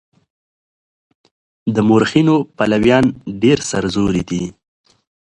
[1.75, 3.05] د مورخينو پلويان
[3.41, 4.43] ډېر سرزوري دي.